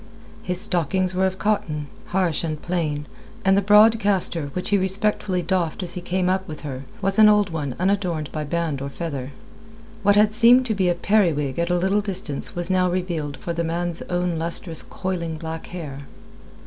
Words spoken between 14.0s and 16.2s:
own lustrous coiling black hair.